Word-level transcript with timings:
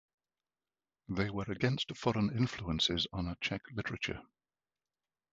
They 1.09 1.29
were 1.29 1.45
against 1.47 1.95
foreign 1.95 2.35
influences 2.35 3.05
on 3.13 3.35
Czech 3.39 3.61
literature. 3.71 4.19